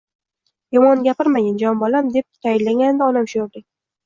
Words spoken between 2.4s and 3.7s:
tayinlagandi onam sho`rlik